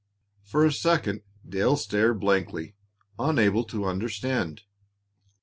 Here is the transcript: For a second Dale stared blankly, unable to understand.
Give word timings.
For 0.41 0.65
a 0.65 0.71
second 0.73 1.21
Dale 1.47 1.77
stared 1.77 2.19
blankly, 2.21 2.75
unable 3.19 3.63
to 3.65 3.85
understand. 3.85 4.63